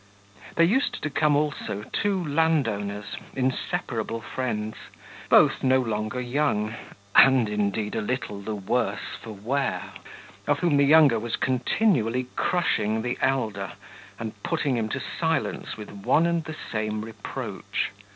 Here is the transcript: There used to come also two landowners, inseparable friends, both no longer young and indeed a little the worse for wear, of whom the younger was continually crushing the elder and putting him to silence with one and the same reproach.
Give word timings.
There 0.55 0.65
used 0.65 1.03
to 1.03 1.11
come 1.11 1.35
also 1.35 1.83
two 1.93 2.25
landowners, 2.25 3.05
inseparable 3.35 4.19
friends, 4.19 4.75
both 5.29 5.61
no 5.61 5.79
longer 5.79 6.19
young 6.19 6.73
and 7.15 7.47
indeed 7.47 7.93
a 7.93 8.01
little 8.01 8.41
the 8.41 8.55
worse 8.55 9.13
for 9.21 9.31
wear, 9.31 9.91
of 10.47 10.57
whom 10.57 10.77
the 10.77 10.85
younger 10.85 11.19
was 11.19 11.35
continually 11.35 12.25
crushing 12.35 13.03
the 13.03 13.19
elder 13.21 13.73
and 14.17 14.33
putting 14.41 14.75
him 14.75 14.89
to 14.89 14.99
silence 15.19 15.77
with 15.77 15.91
one 15.91 16.25
and 16.25 16.45
the 16.45 16.55
same 16.71 17.05
reproach. 17.05 17.91